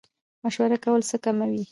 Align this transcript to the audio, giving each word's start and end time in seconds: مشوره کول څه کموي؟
مشوره 0.43 0.77
کول 0.85 1.01
څه 1.09 1.17
کموي؟ 1.23 1.63